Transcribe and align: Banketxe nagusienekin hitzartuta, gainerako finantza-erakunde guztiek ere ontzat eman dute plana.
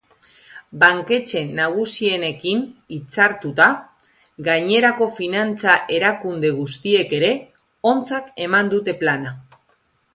Banketxe 0.83 1.43
nagusienekin 1.59 2.63
hitzartuta, 2.95 3.67
gainerako 4.49 5.11
finantza-erakunde 5.21 6.55
guztiek 6.61 7.17
ere 7.23 7.33
ontzat 7.95 8.37
eman 8.49 8.77
dute 8.77 9.01
plana. 9.05 9.41